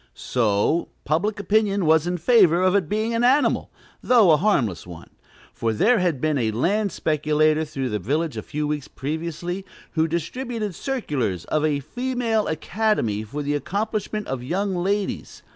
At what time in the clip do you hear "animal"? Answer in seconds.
3.23-3.71